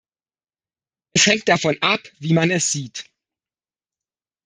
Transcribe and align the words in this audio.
Es 1.13 1.27
hängt 1.27 1.47
davon 1.47 1.77
ab, 1.81 1.99
wie 2.17 2.33
man 2.33 2.49
es 2.49 2.71
sieht. 2.71 3.05